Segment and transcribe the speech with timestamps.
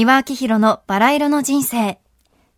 [0.00, 2.00] 三輪明宏のバラ色の人生。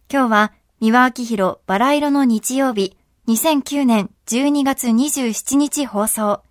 [0.09, 6.45] 今日は三輪明宏バラ色の日曜日、2009年12月27日放送。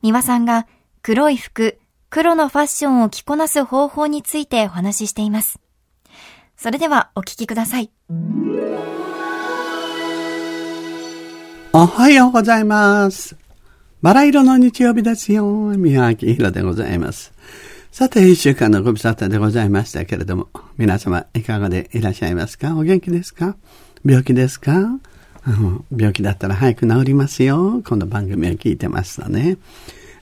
[0.00, 0.66] 三輪さんが
[1.02, 1.78] 黒い服、
[2.08, 5.60] 黒のファッションを着こなす方法についてお話ししています。
[6.56, 7.90] それではお聞きください。
[11.74, 13.36] おはようございます。
[14.00, 15.44] バラ色の日曜日ですよ。
[15.76, 17.34] 宮脇宏でございます。
[17.92, 22.74] さて、一週間のご無沙汰でございましたけれども、皆様いかがでいらっしゃいますか？
[22.74, 23.54] お元気ですか？
[24.02, 24.98] 病気ですか、
[25.94, 27.82] 病気だったら早く治りますよ。
[27.86, 29.58] この番組を聞いてますとね。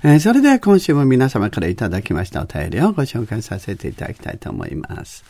[0.02, 5.22] えー、それでは今週も皆様からいただきましたお便りをご紹介させていただきたいと思います。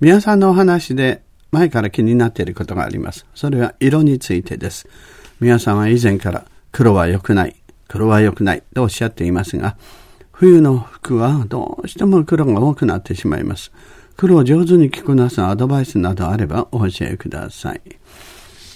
[0.00, 3.24] 皆さんのお話で前から気になっていることがあります。
[3.34, 4.86] それは色についてです。
[5.40, 7.56] 皆さんは以前から黒は良くない、
[7.88, 9.78] 黒は良くないとおっしゃっていますが、
[10.38, 13.72] 冬の服はどうしても黒が多くなってしまいます。
[14.16, 17.82] 黒を上手に着こなすアドバイスなどあればお教えください。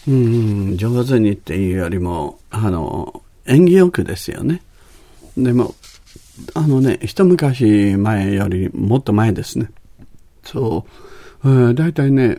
[0.09, 4.61] うん、上手にっていうよりも、あの、縁起よくですよね。
[5.37, 5.77] でも、
[6.55, 9.71] あのね、一昔前よりもっと前ですね。
[10.43, 10.85] そ
[11.45, 12.39] う、えー、大体ね、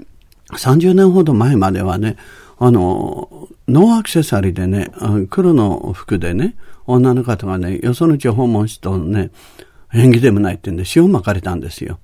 [0.51, 2.17] 30年ほど前まではね、
[2.57, 4.91] あの、ノーアクセサリーでね、
[5.29, 9.31] 黒の服でね、女の方がね、よその地を訪問しとね、
[9.93, 11.99] 縁起でもないってんで塩まかれたんですよ。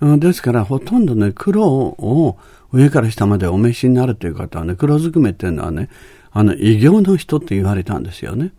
[0.00, 2.38] ですから、ほとんどね、黒を
[2.72, 5.88] 上から下までお召しになるという方はね、黒ずくめっていうのはね、
[6.30, 8.52] あの、異形の人って言われたんですよね。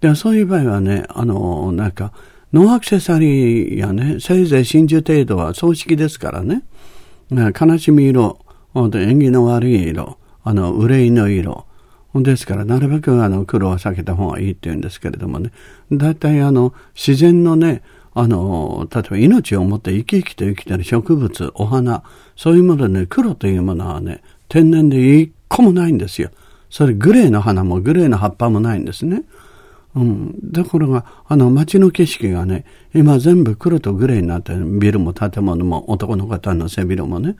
[0.00, 2.12] で、そういう場合はね、あの、なんか、
[2.52, 6.62] ノーアクセサリーやね、せいぜい真珠程度は葬式ですからね、
[7.30, 8.38] 悲しみ色、
[8.76, 11.66] 縁起の悪い色、あの、憂いの色。
[12.14, 15.50] ですから、なるべくあの、黒は避けた方がいいって言うんですけれどもね。
[15.90, 17.82] 大体あの、自然のね、
[18.14, 22.04] あの、例えば命を持って生き生きと生きてる植物、お花、
[22.36, 26.30] そういうものでね、黒というものはね、天然で一個もないんですよ。
[26.70, 29.24] それグレーの花もグレーの葉っぱもないんですね。
[29.96, 30.34] うん。
[30.52, 37.36] ところが、あの街の景色がね、今全部黒とグレーになってる、ビルも建物も男の方の背広もね。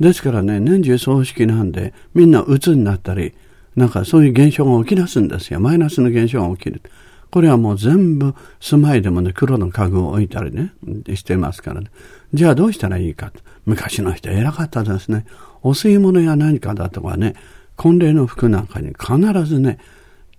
[0.00, 3.34] ですからね、年中葬式なんで、みんな鬱になったり、
[3.76, 5.60] なんかそういう現象が起き出すんですよ。
[5.60, 6.82] マイナスの現象が起きる。
[7.30, 10.72] これはもう全部住まいでもね、黒の家具を置いたりね、
[11.14, 11.90] してますからね。
[12.32, 13.32] じゃあどうしたらいいか。
[13.64, 15.26] 昔の人偉かったですね。
[15.62, 17.34] お吸い物や何かだとかね、
[17.76, 19.78] 婚礼の服なんかに必ずね、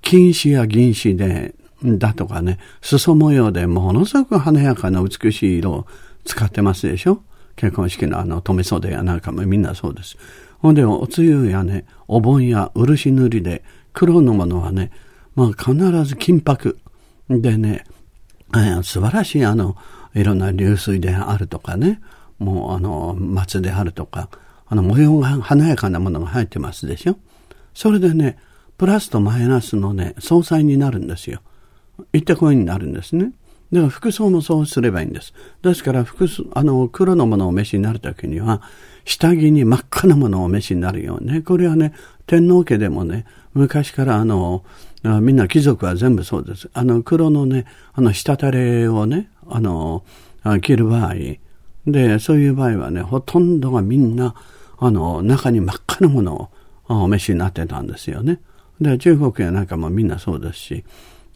[0.02, 1.54] 金糸や銀糸で、
[1.84, 5.88] だとかね、裾模様でものすごく華やかな美しい色を
[6.26, 7.22] 使ってますでしょ
[7.58, 10.16] 結婚式のあの、留め袖やなんかもみんなそうです。
[10.60, 14.92] ほんで、おつゆやね、お盆や漆塗りで、黒のものはね、
[15.36, 15.76] まあ必
[16.06, 16.80] ず金箔
[17.30, 17.84] でね、
[18.54, 19.76] えー、素晴らしいあの、
[20.14, 22.00] いろんな流水であるとかね、
[22.40, 24.30] もうあの、松であるとか、
[24.68, 27.18] あの模様が華やかなものが入ってますでしょ
[27.74, 28.38] それでね、
[28.78, 31.42] プラスとマイナスのね、相殺になるんですよ。
[32.14, 33.32] 行ってこいになるんですね。
[33.72, 35.34] だから服装もそうすればいいんです。
[35.62, 38.62] ですから服装、あの、黒のものをお召しになるときには、
[39.04, 41.42] 下着に真っ赤なものをお召しになるようにね。
[41.42, 41.94] これはね、
[42.26, 44.64] 天皇家でもね、昔からあの、
[45.22, 46.70] みんな貴族は全部そうです。
[46.74, 50.04] あの、黒のね、あの、滴れをね、あの、
[50.62, 51.16] 着る場合、
[51.86, 54.36] で、そういう場合はね、ほとんどがみんな、
[54.78, 56.50] あの、中に真っ赤なものを
[57.04, 58.40] お召しになってたんですよね。
[58.82, 60.84] で、中国やなんかもみんなそうですし、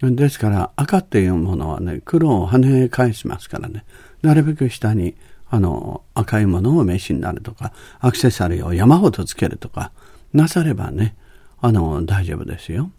[0.02, 3.86] ですから赤っていうものはね、黒を跳ね返しますからね、
[4.22, 5.16] なるべく下に
[5.50, 9.92] あの赤いものを召しになるとか、アクセサリーを山ほどつけるとか、
[10.34, 11.16] なさればね、
[11.60, 12.92] あの、大丈夫ですよ。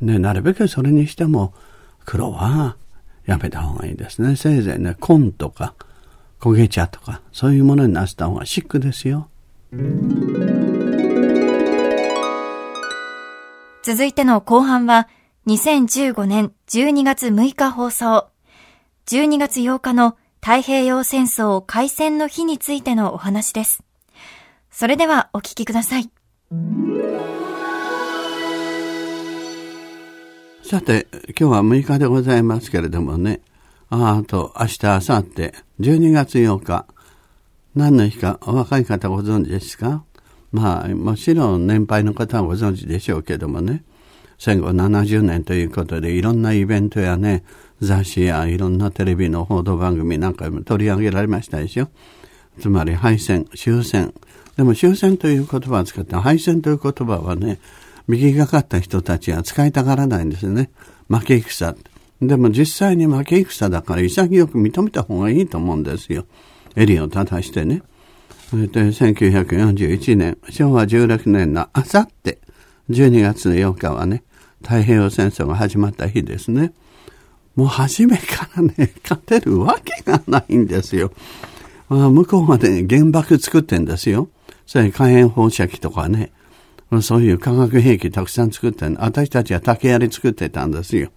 [0.00, 1.54] ね、なるべくそれにしても
[2.04, 2.76] 黒は
[3.26, 4.36] やめた方がいいですね。
[4.36, 5.74] せいぜいね、紺とか
[6.40, 9.28] 焦げ茶とか、そういうものになした方がシックですよ。
[13.82, 15.08] 続いての後半は、
[15.46, 18.28] 2015年12月6日放送、
[19.04, 23.82] 12月8日の太平洋戦争開戦の日についてのお話です。
[24.70, 26.10] それではお聞きください。
[30.62, 31.06] さて、
[31.38, 33.42] 今日は6日でございますけれどもね、
[33.90, 36.86] ああと明日、明後日、12月8日、
[37.74, 40.04] 何の日かお若い方ご存知ですか？
[40.52, 43.84] まあ、もちろん年配の方はご存知でしょうけどもね、
[44.38, 47.44] 戦後70年ということでいろんなイベントやね、
[47.80, 51.88] 雑誌やいろんなテレビの報道番組なんかも取り上げられましたでしょ。
[52.60, 54.14] つまり敗戦、終戦。
[54.56, 57.58] でも終戦という言葉を使って敗戦という言葉はね、
[58.06, 60.70] 右がかった人たちは使いたがらないんですよね。
[61.08, 61.76] 負け戦。
[62.20, 66.26] でも実際に負け戦だから潔く認めた方がいいと思うんですよ。
[66.76, 67.82] 襟を正してね。
[68.50, 72.38] それで、1941年、昭和16年のあさって、
[72.90, 74.22] 12月の8日はね、
[74.62, 76.72] 太平洋戦争が始まった日ですね。
[77.56, 81.12] もう初めからね、 勝てるわけがないんですよ。
[81.88, 84.28] あ向こうまで、ね、原爆作ってんですよ。
[84.66, 86.32] それ火炎放射器とかね、
[87.02, 91.10] そういう化学兵器たくさん作って私たちは竹槍作ってたんですよ。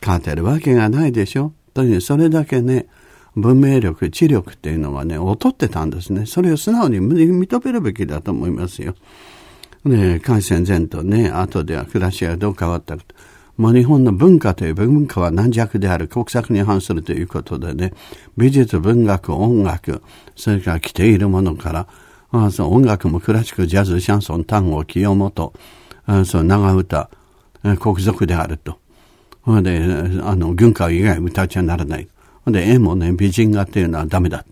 [0.00, 1.52] 勝てるわけがないでしょ。
[1.74, 2.86] とにそれだけね、
[3.34, 6.26] 文明力、知力っていうのがね、劣ってたんですね。
[6.26, 8.94] それを素直に認めるべきだと思いますよ。
[9.86, 13.04] ね、海戦前とね、後では暮らしがどう変わったか。
[13.56, 17.94] もう日本の文化という文化は軟弱である、国策に反するということでね、
[18.36, 20.02] 美術、文学、音楽、
[20.34, 21.86] それから着ているものから、
[22.32, 25.52] あその音楽もクラシック、ジャズ、シャンソン、単語、清本、
[26.04, 27.10] あその長歌、
[27.80, 28.78] 国賊であると。
[29.62, 29.80] で、
[30.22, 32.08] あの、軍歌以外歌っちゃならない。
[32.46, 34.44] で、絵もね、美人画っていうのはダメだっ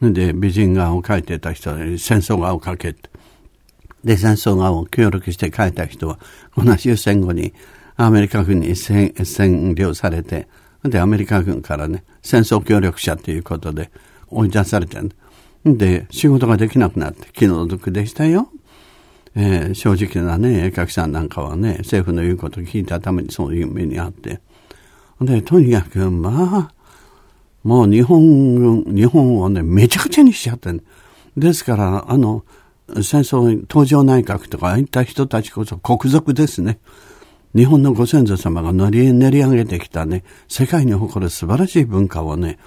[0.00, 0.10] て。
[0.10, 3.10] で、美人画を描いてた人は戦争画を描けって。
[4.04, 6.18] で、戦争画を協力して描いた人は、
[6.56, 7.52] 同じ戦後に
[7.96, 10.48] アメリカ軍に占領されて、
[10.84, 13.90] で、アメリカ軍からね、戦争協力者ということで
[14.28, 14.98] 追い出されて
[15.64, 18.48] で、仕事ができなくなって気の毒でしたよ。
[19.34, 24.40] えー、正直なね、絵描きさんなんかはね、政府の言うことを聞いたためにそういう目にあって。
[25.20, 26.74] で、とにかく、まあ、
[27.62, 30.74] もう日本軍、日本をね、めちゃくちゃにしちゃって。
[31.36, 32.44] ですから、あの、
[32.96, 36.78] 戦争、東条内閣とか、ああいった人たちこそ国賊ですね。
[37.54, 38.90] 日本のご先祖様が練
[39.30, 42.58] り上げてきたね、世界に誇る素晴らしい文化をね、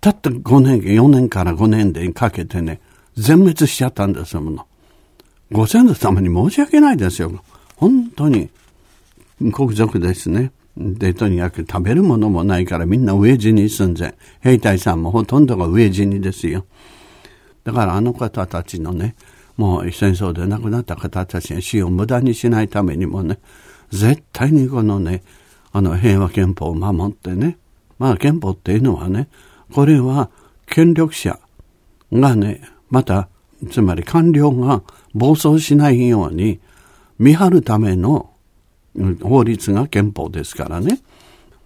[0.00, 2.80] たった5年、4年から5年でかけてね、
[3.16, 4.66] 全滅しちゃったんですもの。
[5.52, 7.32] ご先祖様に申し訳ないですよ。
[7.76, 8.50] 本当に、
[9.52, 10.52] 国賊ですね。
[10.76, 16.64] で、とにかく食べるものもないからみんな飢え死に住んで、兵隊さんもほとんどが飢え死にですよ。
[17.62, 19.14] だからあの方たちのね、
[19.56, 23.38] もう戦争で亡くなった方たちの死を無駄にしないためにもね、
[23.90, 25.22] 絶対にこのね、
[25.72, 27.58] あの平和憲法を守ってね、
[27.98, 29.28] まあ憲法っていうのはね、
[29.72, 30.30] これは
[30.66, 31.38] 権力者
[32.12, 33.28] がね、また、
[33.70, 34.82] つまり官僚が
[35.14, 36.60] 暴走しないように
[37.18, 38.30] 見張るための
[39.22, 41.00] 法律が憲法ですからね。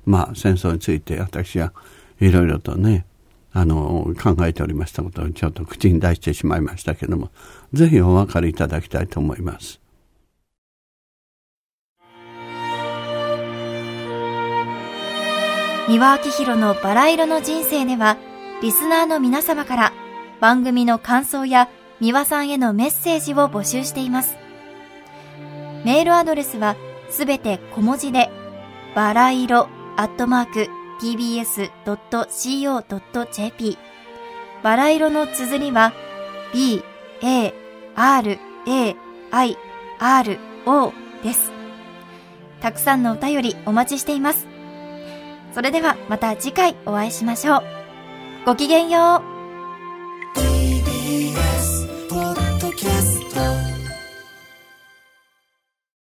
[0.07, 1.73] まあ戦争について私は
[2.21, 3.05] いろいろとね、
[3.53, 7.31] あの、考えておりましたことをちょっと口に出してしまいましたけども、
[7.73, 9.81] ぜひお分かりいただきたいと思います。
[15.89, 18.19] 三輪明宏のバラ色の人生では、
[18.61, 19.93] リスナーの皆様から
[20.41, 24.37] 番組の感想や三輪さんへのメッセージを募集しています。
[25.85, 26.77] メールアドレスは
[27.09, 28.31] すべて小文字で、
[28.95, 31.79] バラ色アットマーク tbs.co.jp
[34.63, 35.93] バラ色の綴りは
[36.53, 36.83] b,
[37.23, 37.55] a,
[37.95, 38.97] r, a,
[39.31, 39.57] i,
[39.99, 40.93] r, o
[41.23, 41.53] です。
[42.61, 44.47] たくさんのお便りお待ちしています。
[45.55, 47.63] それではまた次回お会いしましょう。
[48.47, 49.38] ごきげんよう。